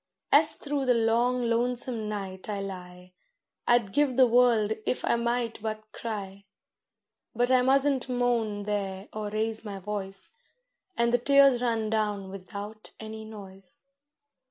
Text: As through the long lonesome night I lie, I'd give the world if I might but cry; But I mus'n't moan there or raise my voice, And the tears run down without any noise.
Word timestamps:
As 0.31 0.55
through 0.55 0.87
the 0.87 0.95
long 0.95 1.43
lonesome 1.47 2.09
night 2.09 2.49
I 2.49 2.59
lie, 2.59 3.13
I'd 3.67 3.93
give 3.93 4.17
the 4.17 4.25
world 4.25 4.73
if 4.83 5.05
I 5.05 5.15
might 5.15 5.61
but 5.61 5.91
cry; 5.91 6.45
But 7.35 7.51
I 7.51 7.61
mus'n't 7.61 8.09
moan 8.09 8.63
there 8.63 9.09
or 9.13 9.29
raise 9.29 9.63
my 9.63 9.77
voice, 9.77 10.35
And 10.97 11.13
the 11.13 11.19
tears 11.19 11.61
run 11.61 11.91
down 11.91 12.29
without 12.31 12.89
any 12.99 13.25
noise. 13.25 13.85